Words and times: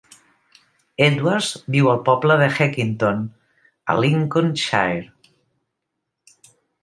Edwards 1.07 1.49
viu 1.75 1.89
al 1.91 1.99
poble 2.07 2.37
de 2.39 2.47
Heckington, 2.55 3.21
a 3.95 3.97
Lincolnshire. 3.99 6.51